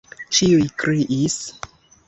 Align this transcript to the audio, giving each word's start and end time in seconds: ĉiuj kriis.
ĉiuj 0.37 0.63
kriis. 0.85 1.39